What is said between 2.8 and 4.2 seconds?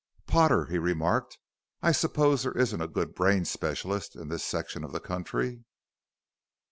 a good brain specialist